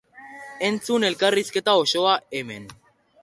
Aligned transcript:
Entzun 0.69 1.05
elkarrizketa 1.09 1.77
osoa, 1.83 2.17
hemen. 2.39 2.69